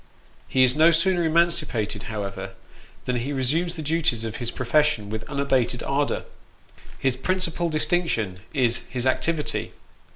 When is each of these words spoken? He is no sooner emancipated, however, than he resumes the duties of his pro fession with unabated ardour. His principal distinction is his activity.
He 0.47 0.63
is 0.63 0.75
no 0.75 0.89
sooner 0.89 1.23
emancipated, 1.23 2.01
however, 2.09 2.53
than 3.05 3.17
he 3.17 3.31
resumes 3.33 3.75
the 3.75 3.83
duties 3.83 4.25
of 4.25 4.37
his 4.37 4.49
pro 4.49 4.65
fession 4.65 5.09
with 5.09 5.29
unabated 5.29 5.83
ardour. 5.83 6.23
His 6.97 7.15
principal 7.15 7.69
distinction 7.69 8.39
is 8.51 8.87
his 8.89 9.05
activity. 9.05 9.73